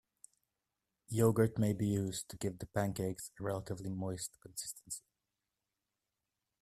[1.09, 5.03] Yogurt may be used to give the pancakes a relatively moist consistency.